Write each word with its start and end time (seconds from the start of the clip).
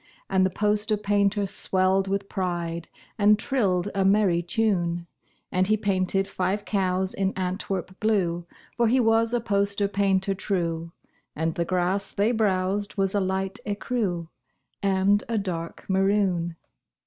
And 0.31 0.43
the 0.43 0.49
poster 0.49 0.97
painter 0.97 1.45
swelled 1.45 2.07
with 2.07 2.27
pride 2.27 2.87
And 3.19 3.37
trilled 3.37 3.91
a 3.93 4.03
merry 4.03 4.41
tune. 4.41 5.05
And 5.51 5.67
he 5.67 5.77
painted 5.77 6.27
five 6.27 6.65
cows 6.65 7.13
in 7.13 7.33
Antwerp 7.37 7.99
blue 7.99 8.47
(For 8.77 8.87
he 8.87 8.99
was 8.99 9.31
a 9.31 9.39
poster 9.39 9.87
painter 9.87 10.33
true), 10.33 10.91
And 11.35 11.53
the 11.53 11.65
grass 11.65 12.13
they 12.13 12.31
browsed 12.31 12.97
was 12.97 13.13
a 13.13 13.19
light 13.19 13.59
écru 13.63 14.27
And 14.81 15.23
a 15.29 15.37
dark 15.37 15.87
maroon. 15.87 16.55